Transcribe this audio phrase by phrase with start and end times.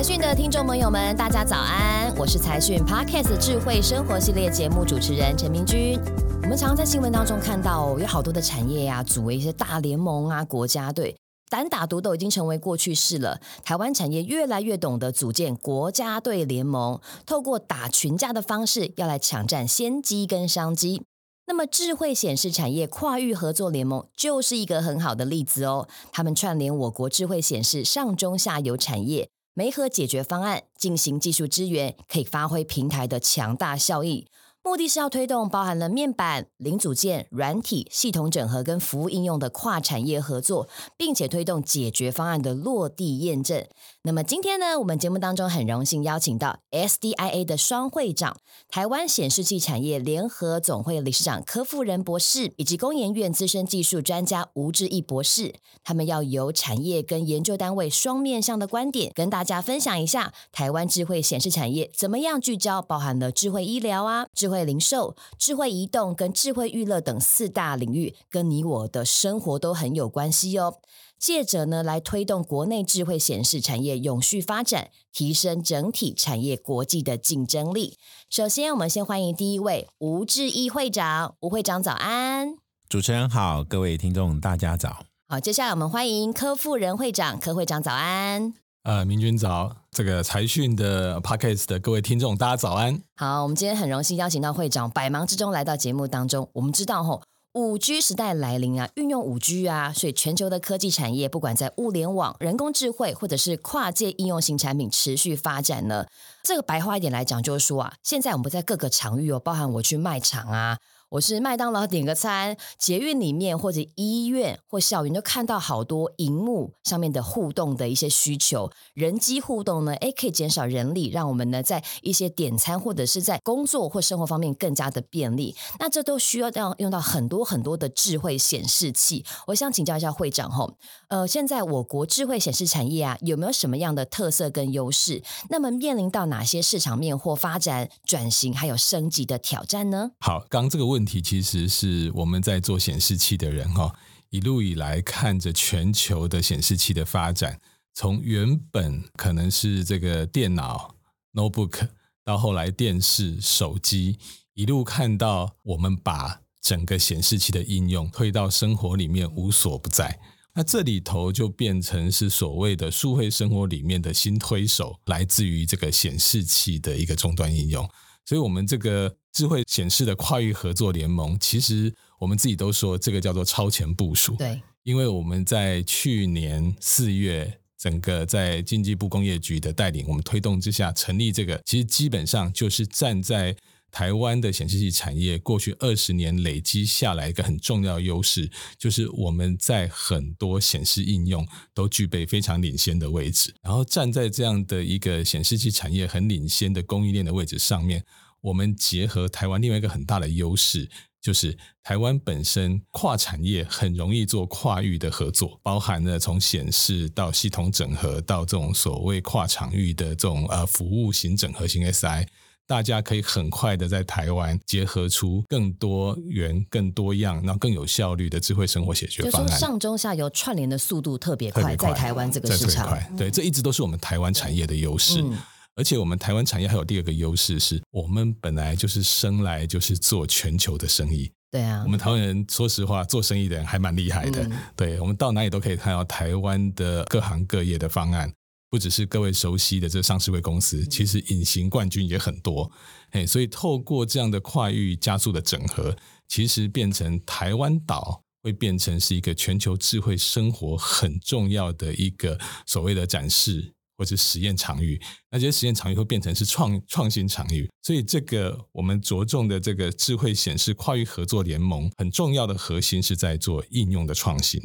[0.00, 2.10] 财讯的听众朋友们，大家早安！
[2.16, 6.00] 我是财讯 Podcast 智慧生活系列节目主持人陈明君。
[6.42, 11.14] 我们常常在新闻当中看到，有好多的产业呀、啊，组为一些大联盟啊，国家队，
[11.50, 13.42] 单打独斗已经成为过去式了。
[13.62, 21.02] 台湾产业越来越懂得组建国家队联盟，透过打群架的方式，要来抢占先机跟商机。
[21.46, 25.86] 那么，智慧显示产业跨域合作联盟就是一个很好的例子哦。
[26.10, 34.28] 他们串联我国智慧显示上中下游产业，媒合解决方案，进行技术支援，可以发挥平台的强大效益。
[34.62, 40.68] 目的是要推动包含了面板、零组件、软体、系统整合跟服务应用的跨产业合作，
[40.98, 43.66] 并且推动解决方案的落地验证。
[44.02, 48.38] 那么今天呢，我们节目当中很荣幸邀请到 SDIA 的双会长、
[48.70, 55.56] 台湾显示器产业联合总会理事长柯富仁博士，以及工研院资深技术专家吴志毅博士。
[55.84, 70.76] 他们要由产业跟研究单位双面向的观点，跟大家分享一下台湾智慧显示产业怎么样聚焦，包含了智慧医疗啊、智慧零售、智慧移动跟智慧娱乐等四大领域，跟你我的生活都很有关系哦。
[71.20, 77.98] 借着呢，来推动国内智慧显示产业永续发展，提升整体产业国际的竞争力。
[78.30, 82.56] 首先，我们先欢迎第一位吴志毅会长，吴会长早安。
[82.88, 85.04] 主持人好，各位听众大家早。
[85.28, 88.54] 好，接下来我们欢迎柯富仁会长，柯会长早安。
[88.84, 92.98] 呃，明君早，这个财讯的 Podcast 的各位听众，大家早安。
[93.16, 96.48] 好，我们今天很荣幸邀请到会长，百忙之中来到节目当中。
[96.54, 106.06] 我们知道吼，五 G 时代来临啊，运用五 G 啊，所以全球的科技产业，不管在物联网、人工智慧，或者是跨界应用型产品持续发展呢。
[106.44, 110.78] 这个白话一点来讲，就是说啊，现在我们在各个场域哦，包含我去卖场啊。
[111.10, 125.56] 我是麦当劳点个餐，捷运里面或者医院或校园，就看到好多荧幕上面的互动的一些需求，人机互动呢，哎，可以减少人力，让我们呢在一些点餐或者是在工作或生活方面更加的便利。
[125.80, 129.24] 那这都需要要用到很多很多的智慧显示器。
[129.48, 130.76] 我想请教一下会长吼，
[131.08, 135.24] 呃，现在我国智慧显示产业啊，有没有什么样的特色跟优势？
[135.48, 140.12] 那么面临到哪些市场面或发展转型还有升级的挑战呢？
[140.20, 140.99] 好，刚这个问。
[141.00, 143.90] 问题其实是我们在做显示器的人哈，
[144.28, 147.58] 一路以来看着全球的显示器的发展，
[147.94, 150.94] 从原本可能是这个电脑
[151.32, 151.88] notebook，
[152.22, 154.18] 到后来电视、手机，
[154.52, 160.20] 一路看到我们把整个显示器的应用推到生活里面无所不在，
[160.52, 167.88] 那这里头就变成是所谓的数位生活里面的新推手，来自于这个显示器的一个终端应用。
[168.30, 174.36] 所以，我们这个智慧显示的跨域合作联盟，其实我们自己都说这个叫做超前部署。
[174.36, 183.52] 对，因为我们在去年四月，整个在经济部工业局的带领，我们推动之下成立这个，其实基本上就是站在
[183.90, 193.54] 台湾的显示器产业过去二十年累积下来一个很重要优势，就是我们在很多显示应用都具备非常领先的位置。
[193.62, 198.04] 然后站在这样的一个显示器产业很领先的供应链的位置上面。
[198.42, 200.88] 我们结合台湾另外一个很大的优势，
[201.20, 212.26] 就是台湾本身跨产业很容易做跨域的合作，包含了从显示到系统整合到这种所谓跨场域的这种呃服务型整合型 SI，
[212.70, 219.48] 大家可以很快的在台湾结合出更多元、更多样、然后更有效率的智慧生活解决方案。
[219.48, 225.20] 就是说上中下游串联的速度特别快，特别快，在台湾这个市场，快对，这一直都是我们台湾产业的优势。
[225.20, 225.36] 嗯
[225.76, 231.30] 而且我们台湾产业还有第二个优势是，我们本来就是生来就是做全球的生意。
[231.50, 234.42] 对啊，我们台湾人说实话，做生意的人还蛮厉害的。
[234.42, 238.30] 嗯、对，我们到哪里都可以看到台湾的各行各业的方案，
[238.70, 242.70] 不只是各位熟悉的这上市会公司，其实隐形冠军也很多。
[243.10, 245.96] 哎，所以透过这样的跨域加速的整合，
[246.28, 253.74] 其实变成台湾岛会变成是一个全球智慧生活很重要的一个所谓的展示。
[253.98, 254.98] 或者实验场域，
[255.30, 264.58] 那这些实验场域会变成是创创新场域，所以这个我们着重的这个智慧显示跨域合作联盟，很重要的核心是在做应用的创新，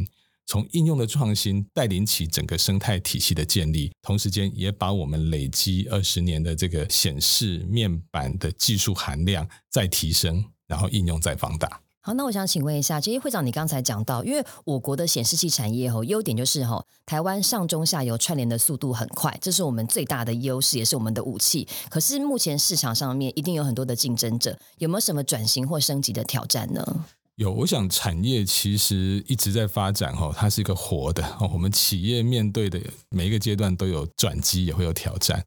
[0.45, 11.81] 从应用的创新带领起整个生态体系的建立，同时间也把我们累积二十年的这个显示面板的技术含量再提升，然后应用再放大。
[12.01, 21.67] 好，那我想请问一下，其实会长，你刚才讲到，因为我国的显示器产业吼，优点就是吼，台湾上中下游串联的速度很快，这是我们最大的优势，也是我们的武器。
[21.89, 27.05] 可是目前市场上面一定有很多的竞争者，有没有什么转型或升级的挑战呢？
[27.35, 31.37] 有，我想产业其实一直在发展哈，它是一个活的。
[31.51, 32.79] 我们企业面对的
[33.09, 35.43] 每一个阶段都有转机，也会有挑战。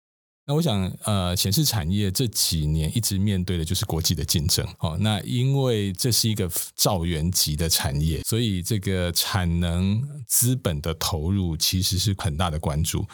[0.46, 4.99] 那我想，呃，显示产业这几年一直面对的就是国际的竞争哦。
[5.00, 13.06] 那因为这是一个兆元级的产业，所以这个产能资本的投入其实是很大的关注。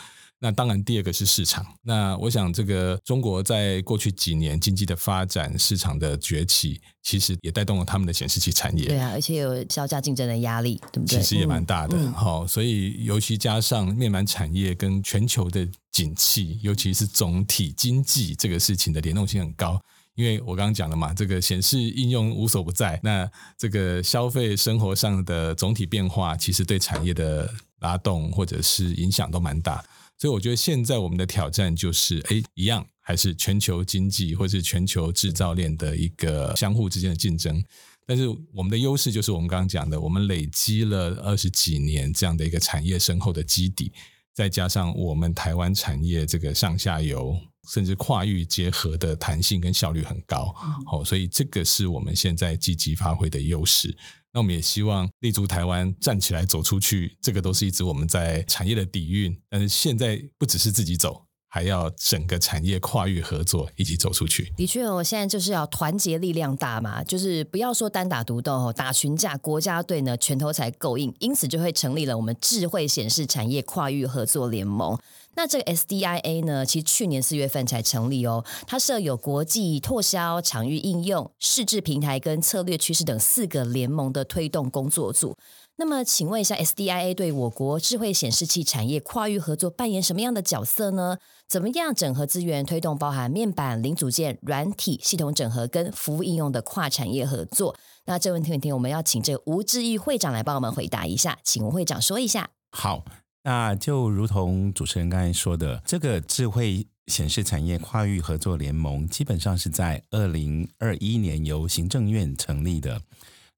[0.45, 1.65] 那当然，第二个是市场。
[1.81, 8.85] 那我想，这个中国在过去几年经济的发展、市场的崛起，其实也带动了他们的显示器产业。
[8.85, 11.19] 对啊，而且有销价竞争的压力，对不对？
[11.19, 11.97] 其实也蛮大的。
[12.13, 19.81] 好、嗯，所以尤其加上面板产业跟全球的景气，尤其是总体经济这个事情的联动性很高。
[20.15, 23.27] 因为我刚刚讲了嘛，这个显示应用无所不在，那
[23.57, 27.51] 这个消费生活上的总体变化，其实对产业的
[27.81, 29.83] 拉动或者是影响都蛮大。
[30.19, 37.63] 所以我觉得现在我们的挑战就是，哎，一样还是全球经济或是全球制造链的一个相互之间的竞争。
[38.07, 43.93] 但是我们的优势就是我们刚刚讲的，我们累积了二十几年这样的一个产业深厚的基底，
[44.35, 47.35] 再加上我们台湾产业这个上下游
[47.69, 50.55] 甚至跨域结合的弹性跟效率很高，
[50.87, 53.97] 好，所以这个是我们现在积极发挥的优势。
[54.35, 59.35] 那我们也希望立足台湾，站起来走出去，这个都是一直我们在产业的底蕴。
[59.49, 64.53] 但是现在不只是自己走，还要整个产业跨域合作，一起走出去。
[64.57, 71.15] 的确哦，现在就是要团结力量大嘛，就是不要说单打独斗哦，打群架，国家队呢拳头才够硬。
[71.21, 74.99] 因此就会成立了我们智慧显示产业跨域合作联盟。
[75.37, 78.45] 那这个 SDIA 呢，其实去年四月份才成立哦。
[78.67, 85.37] 它设有国际拓销、场域应用、识字平台跟策略趋势等四个联盟的推动工作组。
[85.77, 91.19] 那么，请问一下，SDIA 对我国智慧显示器产业跨域合作扮演什么样的角色呢？
[91.49, 97.75] 怎么样整合资源，推动包含面板、零组件、软体、系统整合跟服务应用的跨产业合作？
[98.05, 102.51] 那这问题，问题我们要请这个吴志毅会长来帮我们回答一下，请吴会长说一下。
[102.71, 103.05] 好。
[103.45, 113.03] 那就如同主持人刚才说的，这个智慧显示产业跨域合作联盟，基本上是在二零二一年由行政院成立的。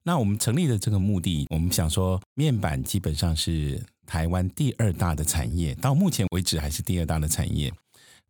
[0.03, 7.71] 那我们成立的这个目的，我们想说，面板基本上是台湾第二大的产业，到目前为止还是第二大的产业。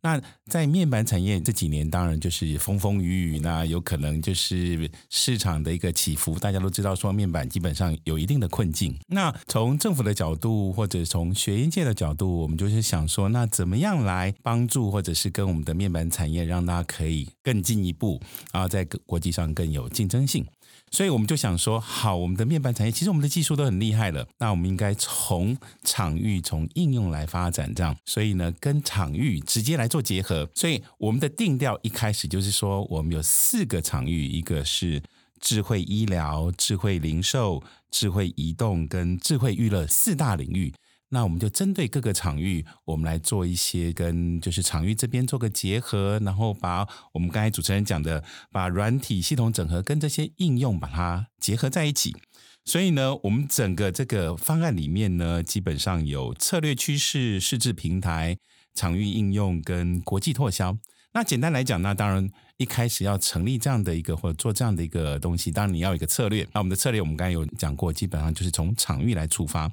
[0.00, 6.38] 那在面板产业这几年，当然就是风风雨雨，那有可能就是市场的一个起伏。
[6.38, 8.96] 大家都知道，说面板基本上有一定的困境。
[9.08, 18.20] 那从政府的角度，或者从学业界的角度，我们就是想说，那怎么样来帮助，或者是跟我们的面板产业，让它可以更进一步，
[18.52, 20.46] 然后在国际上更有竞争性。
[20.90, 27.96] 所以我们就想说，好，我们的面板产业其实我们的技术都很厉害了，那我们应该从场域、从应用来发展，这样。
[28.04, 30.48] 所以呢，跟场域直接来做结合。
[30.54, 35.02] 所以我们的定调一开始就是说，我们有四个场域，一个是
[35.40, 40.72] 智慧医疗、智慧零售、智慧移动跟智慧娱乐四大领域。
[41.10, 52.14] 那我们就针对各个场域，我们来做一些跟就是场域这边做个结合，然后把我们刚才主持人讲的，把软体系统整合跟这些应用把它结合在一起。
[52.64, 58.36] 所以呢，我们整个这个方案里面呢，基本上有策略趋势、试制平台、
[58.74, 60.76] 场域应用跟国际拓销。
[61.14, 66.46] 那简单来讲，那当然一开始要成立这样的一个或者做这样的一个东西，当然你要有一个策略。
[66.52, 69.70] 那我们的策略我们刚才有讲过，基本上就是从场域来出发。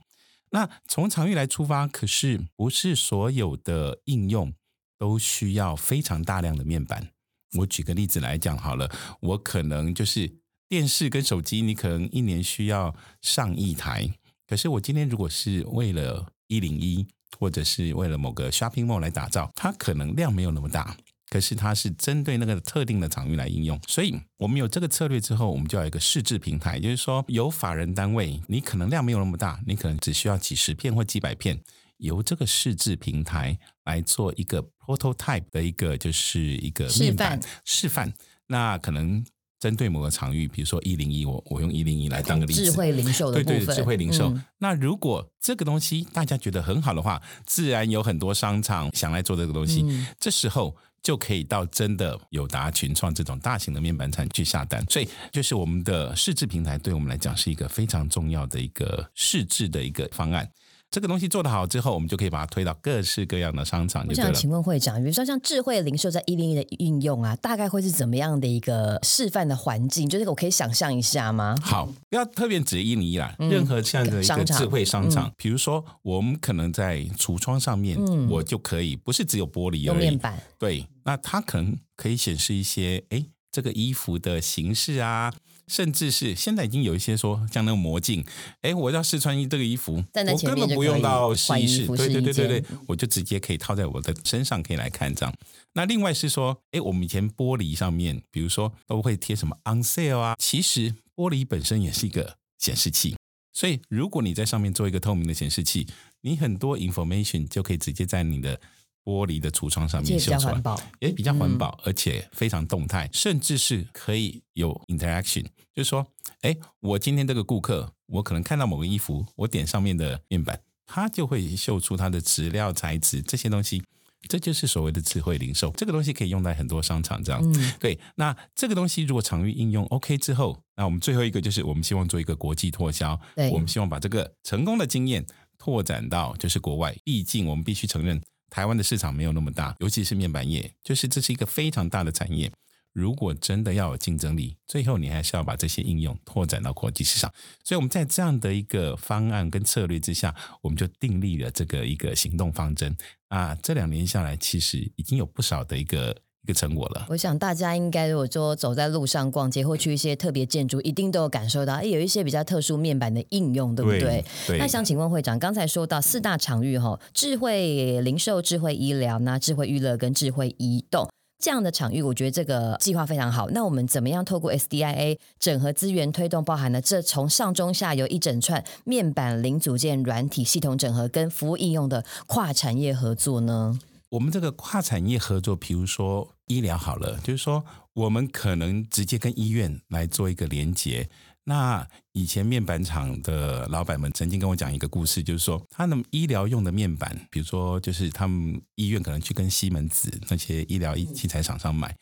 [0.55, 4.53] 那从场域来出发，可是不是所有的应用
[4.97, 7.09] 都需要非常大量的面板。
[7.57, 10.31] 我举个例子来讲好了，我可能就是
[10.69, 14.09] 电视跟手机，你可能一年需要上亿台。
[14.47, 17.05] 可是我今天如果是为了一零一，
[17.38, 20.95] 或者是为了某个 shopping mall 来打造，它可能量没有那么大。
[21.29, 31.60] 可是它是针对那个特定的场域来应用，所以我们有这个策略之后，我们就要有一个试制平台，就是说有法人单位，你可能量没有那么大，你可能只需要几十片或几百片，
[31.98, 38.13] 由这个试制平台来做一个 prototype 的一个就是一个面板示范，示范。
[38.48, 39.25] 那可能
[39.60, 44.29] 针对某个场域，比如说一零一，我我用一零一来当个例子，智慧零售的部分，对对，智慧零售。
[44.29, 50.77] 嗯、那如果这个东西大家觉得很好的话，自然有很多商场想来做这个东西，嗯、这时候。
[51.05, 60.50] 就可以到真的友达、群创这种大型的面板厂去下单，所以就是我们的试制平台，对我们来讲是一个非常重要的一个试制的一个方案。
[60.95, 64.05] 这个东西做得好之后，我们就可以把它推到各式各样的商场。
[64.07, 70.07] 我想请问会长，比如说像智慧零售在一零一的应用啊，大概会是怎么样的一个示范的环境？
[70.07, 71.53] 就是我可以想象一下吗？
[71.61, 83.21] 好，不要特别指一零一啦，嗯、任何这样的一个智慧商场，商场嗯、比如说我们可能在橱窗上面，嗯、我就可以不是只有玻璃而已，有面板，对，那它可能可以显示一些，哎，
[83.51, 85.33] 这个衣服的形式啊。
[85.67, 88.25] 甚至是现在已经有一些说像那个魔镜，
[88.62, 95.34] 哎，我要试穿衣这个衣服，在我根本不用到试衣室，对对对对对，嗯、我就直接可以套在我的身上可以来看这样。
[95.74, 103.15] 那另外是说，哎，我们以前玻璃上面，比如说都会贴什么 on sale 啊，其实玻璃本身也是一个显示器，
[103.53, 105.88] 所以如果你在上面做一个透明的显示器，
[106.22, 108.60] 你很多 information 就可以直接在你的。
[109.05, 110.62] 玻璃的橱窗上面秀出来，
[111.00, 115.45] 也比较环保，而且非常动态，甚至是可以有 interaction，
[115.75, 116.07] 就是说，
[116.41, 123.83] 哎，我今天这个顾客，我可能看到某个衣服，我点上面的面板，它就会秀出它的质料、材质这些东西，
[124.27, 125.71] 这就是所谓的智慧零售。
[125.77, 128.00] 这个东西可以用在很多商场，这样、嗯、对。
[128.15, 135.24] 那这个东西如果场域应用 OK 之后，那我们最后一个就是我们希望做一个国际拓销，对我们希望把这个成功的经验
[135.59, 138.19] 拓展到就是国外，毕竟我们必须承认。
[138.49, 142.51] 台湾的市场没有那么大，尤其是面板业，就是这是一个非常大的产业。
[142.93, 147.33] 如果真的要有竞争力，最后你还是要把这些应用拓展到国际市场。
[147.63, 152.95] 所以我们在这样的一个方案跟策略之下，我们就订立了这个一个行动方针
[153.27, 153.53] 啊。
[153.61, 156.15] 这两年下来，其实已经有不少的一个。
[156.45, 157.07] 一个成果了。
[157.09, 163.99] 我想大家应该如果说走在路上逛街或去一些特别建筑，一定都有感受到，哎，有一些比较特殊面板的应用，对不对？
[164.01, 164.25] 对。
[164.47, 171.09] 对，那想请问会长，刚才说到四大场域哈，智慧零售、智慧医疗、那智慧娱乐跟智慧移动
[171.39, 173.49] 这样的场域，我觉得这个计划非常好。
[173.49, 183.79] 那我们怎么样透过 SDIA 整合资源推动，包含了这从上中下游一整串面板零组件、软体系统整合跟服务应用的跨产业合作呢？
[184.15, 191.10] 我们这个跨产业合作，比如说医疗好了，就是说我们可能直接跟医院来做一个连接。
[191.43, 201.93] 那以前面板厂的老板们曾经跟我讲一个故事，就是说他们医疗用的面板，比如说就是他们医院可能去跟西门子那些医疗器材厂商买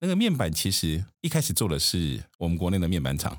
[0.00, 3.36] 那个面板，其实一开始做的是我们国内的面板厂。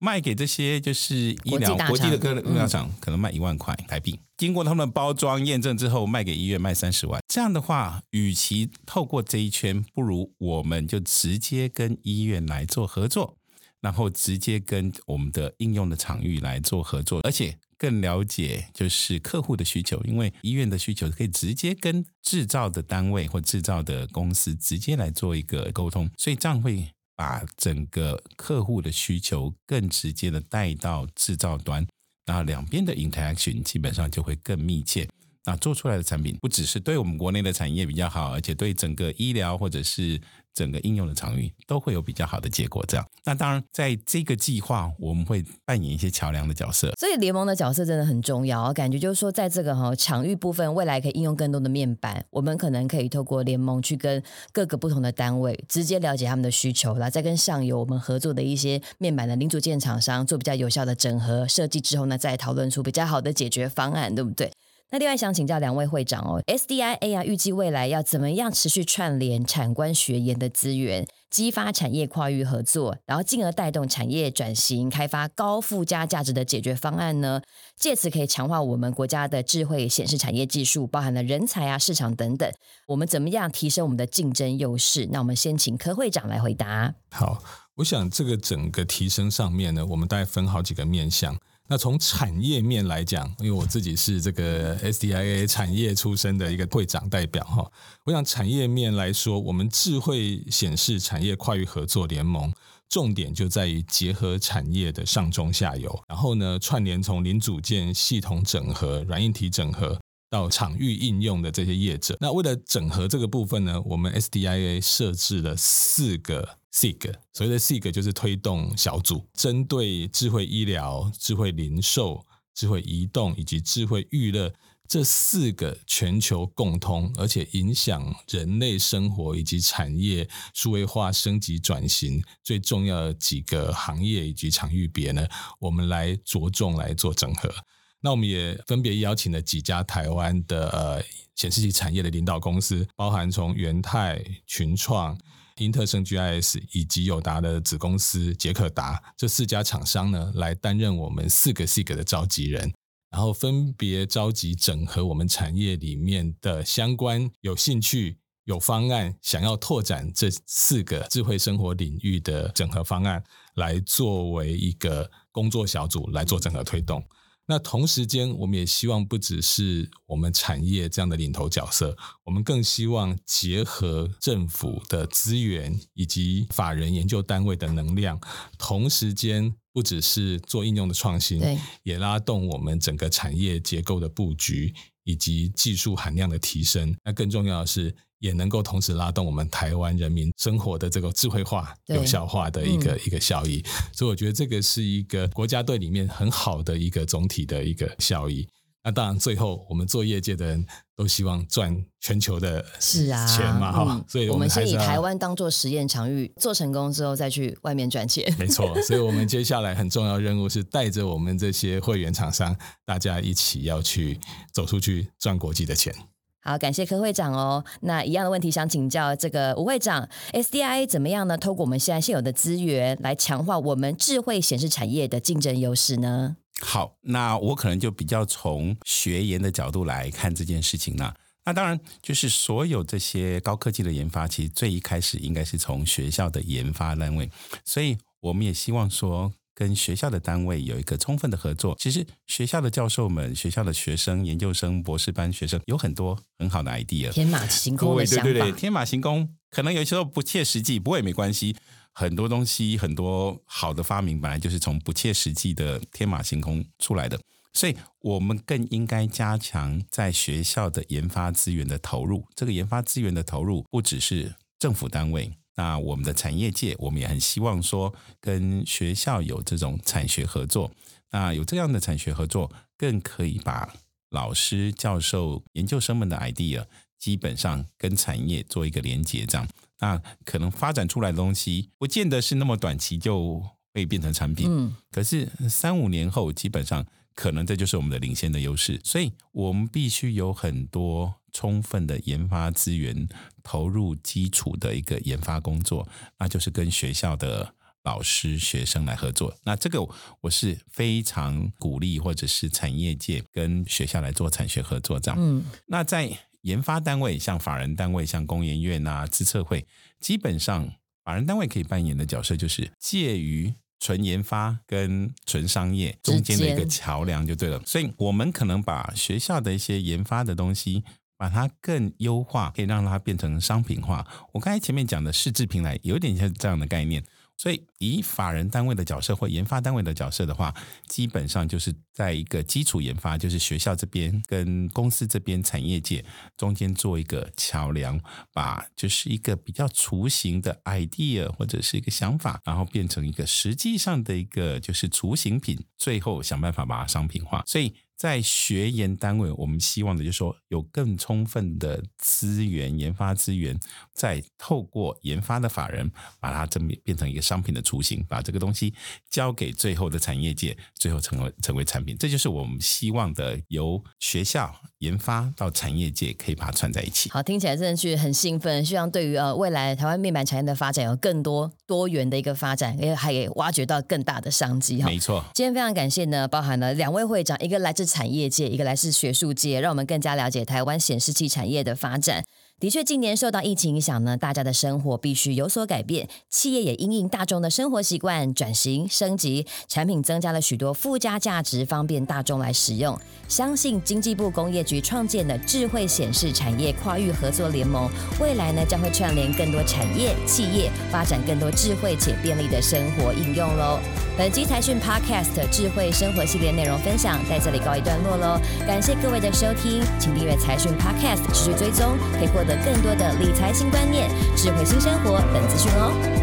[0.00, 4.18] 卖给这些就是医疗国际的各个药厂，可能卖一万块台币。
[4.36, 7.20] 经过他们的包装验证之后，卖给医院卖三十万。
[7.26, 13.36] 这样的话，与其透过这一圈，不如我们就直接跟医院来做合作，
[13.80, 26.88] 然后直接跟我们的应用的场域来做合作，而且更了解就是客户的需求，因为医院的需求可以直接跟制造的单位或制造的公司直接来做一个沟通，所以这样会。
[27.18, 31.84] 把整个客户的需求更直接的带到制造端，
[32.26, 35.08] 那两边的 interaction 基本上就会更密切。
[35.48, 40.20] 那做出来的产品不只是对我们国内的产业比较好，而且对整个医疗或者是。
[40.54, 43.06] 整个应用的场域都会有比较好的结果，这样。
[43.24, 46.92] 那当然，在这个计划，我们会扮演一些桥梁的角色。
[46.98, 64.50] 所以联盟的角色真的很重要，感觉就是说，在这个哈场域部分，未来可以应用更多的面板，我们可能可以透过联盟去跟各个不同的单位直接了解他们的需求，然后再跟上游我们合作的一些面板的零组件厂商做比较有效的整合设计之后呢，再讨论出比较好的解决方案，对不对？
[64.90, 77.42] 那另外想请教两位会长哦，SDIA 啊，预计未来要怎么样持续串联产官学研的资源，激发产业跨域合作，然后进而带动产业转型，开发高附加价值的解决方案呢？
[77.76, 82.50] 借此可以强化我们国家的智慧显示产业技术，包含了人才啊、市场等等。
[82.86, 85.06] 我们怎么样提升我们的竞争优势？
[85.12, 86.94] 那我们先请柯会长来回答。
[87.10, 87.42] 好，
[87.74, 91.36] 我想这个整个提升上面呢，我们大概分好几个面向。
[91.70, 97.70] 那从产业面来讲，因为我自己是这个 SDIA 产业出身的一个会长代表哈，
[98.04, 102.50] 我想产业面来说，我们智慧显示产业跨域合作联盟，
[102.88, 112.16] 重点就在于结合产业的上中下游，然后呢，串联从零组件、系统整合、软硬体整合到场域应用的这些业者。
[112.20, 116.58] 那为了整合这个部分呢，我们 SDIA 设置了四个。
[116.70, 124.52] SIG，所谓的 SIG 就是推动小组，针对智慧医疗、智慧零售、智慧移动以及智慧娱乐
[124.86, 135.26] 这四个全球共通，而且影响人类生活以及产业数位化升级转型最重要的几个行业以及场域别呢，
[135.58, 137.52] 我们来着重来做整合。
[138.00, 141.02] 那我们也分别邀请了几家台湾的呃
[141.34, 145.18] 显示器产业的领导公司，包含从元泰、群创。
[145.60, 152.72] 英特盛 GIS 以及友达的子公司捷可达这四家厂商呢，来担任我们四个 SIG 的召集人，
[153.10, 163.20] 然后分别召集整合我们产业里面的相关有兴趣、有方案想要拓展这四个智慧生活领域的整合方案，
[163.54, 167.02] 来作为一个工作小组来做整合推动。
[167.50, 178.20] 那同时间，我们也希望不只是我们产业这样的领头角色，我们更希望结合政府的资源以及法人研究单位的能量，
[178.58, 181.40] 同时间不只是做应用的创新，
[181.84, 184.74] 也拉动我们整个产业结构的布局
[185.04, 186.94] 以及技术含量的提升。
[187.02, 198.46] 那更重要的是，也能够同时拉动我们台湾人民生活的这个智慧化、有效化的一个、嗯、一个效益，所以我觉得这个是一个国家队里面很好的一个总体的一个效益。
[198.84, 200.64] 那当然，最后我们做业界的人
[200.96, 208.32] 都希望赚全球的是啊钱嘛哈、嗯，所以我们，我们先以台湾当做实验场域，做成功之后再去外面赚钱。
[208.38, 212.56] 没错，所以我们接下来很重要任务是带着我们这些会员厂商，
[212.86, 214.18] 大家一起要去
[214.52, 215.94] 走出去赚国际的钱。
[216.40, 217.64] 好，感谢柯会长哦。
[217.80, 221.36] 那一样的问题想请教这个吴会长，SDIA 怎么样呢？
[221.36, 226.36] 透过我们现在现有的资源来强化我们智慧显示产业的竞争优势呢？
[226.60, 231.12] 好，那我可能就比较从学研的角度来看这件事情呢。
[231.44, 237.30] 那当然，就是所有这些高科技的研发，其实最一开始应该是从学校的研发单位，
[237.64, 239.32] 所以我们也希望说。
[239.58, 241.74] 跟学校的单位有一个充分的合作。
[241.80, 248.22] 其实学校的教授们、学校的学生、研究生、博士班学生有很多很好的 idea，天马行空的想法。
[248.22, 251.56] 对对对，天马行空，可能有些时候不切实际，不过也没关系。
[251.92, 257.18] 很多东西，很多好的发明，本来就是从不切实际的天马行空出来的。
[257.52, 262.24] 所以，我们更应该加强在学校的研发资源的投入。
[262.36, 265.32] 这个研发资源的投入，不只是政府单位。
[265.58, 270.70] 那我们的产业界，我们也很希望说，跟学校有这种产学合作。
[271.10, 273.74] 那有这样的产学合作，更可以把
[274.10, 276.64] 老师、教授、研究生们的 idea，
[276.96, 279.26] 基本上跟产业做一个连接。
[279.26, 279.48] 这样，
[279.80, 283.42] 那可能发展出来的东西，不见得是那么短期就
[283.74, 284.46] 会变成产品。
[284.48, 286.86] 嗯，可是三五年后，基本上。
[287.18, 293.08] 可能这就是我们的领先的优势，所以我们必须有很多充分的研发资源
[293.42, 295.88] 投入基础的一个研发工作，
[296.20, 299.36] 那就是跟学校的老师、学生来合作。
[299.42, 299.84] 那这个
[300.20, 305.18] 我是非常鼓励，或者是产业界跟学校来做产学合作这样。
[305.20, 309.66] 嗯，那在研发单位，像法人单位，像工研院啊、资策会，
[309.98, 310.72] 基本上
[311.02, 313.54] 法人单位可以扮演的角色就是介于。
[313.80, 320.82] 纯研发跟纯商业中间的一个桥梁就对了，所以我们可能把学校的一些研发的东西，
[321.16, 324.06] 把它更优化，可以让它变成商品化。
[324.32, 327.02] 我刚才前面讲的试制品来，有点像这样的概念。
[327.38, 330.52] 所以，以法人单位的角色或研发单位的角色的话，
[330.88, 336.04] 基本上就是在一个基础研发，就是学校这边跟公司这边产业界
[336.36, 337.98] 中间做一个桥梁，
[338.32, 347.44] 把就是一个比较雏形的 idea 或者是一个想法，然后变成一个实际上的一个就是雏形品，最后想办法把它商品化。
[347.46, 347.72] 所以。
[347.98, 353.58] 在学研单位，我们希望的就是说有更充分的资源、研发资源，
[353.98, 358.72] 再透过研发的法人，把它正变成一个商品的雏形，把这个东西
[359.10, 361.96] 交给最后的产业界，最后成为成为产品。
[361.98, 367.10] 这就是我们希望的，由学校研发到产业界，可以把它串在一起。
[367.10, 374.80] 好，听起来真的是很兴奋，希望对于呃未来台湾面板产业的发展有更多多元的一个发展，也还也挖掘到更大的商机。
[374.80, 375.24] 哈，没错。
[375.34, 382.24] 今天非常感谢呢，包含了两位会长，一个来自产业界，一个来自学术界，让我们更加了解台湾显示器产业的发展。
[382.60, 392.98] 的确，近年受到疫情影响呢，大家的生活必须有所改变，企业也因应大众的生活习惯转型升级，产品增加了许多附加价值，方便大众来使用。
[393.28, 397.88] 相信经济部工业局创建的智慧显示产业跨域合作联盟，
[398.20, 403.78] 未来呢将会串联更多产业企业，发展更多智慧且便利的生活应用喽。
[404.16, 416.17] 本期财讯 Podcast 智慧生活系列内容分享在这里告一段落喽，感谢各位的收听，请订阅财讯 Podcast 持续追踪，可以获得更多的理财新观念、智慧新生活等资讯哦。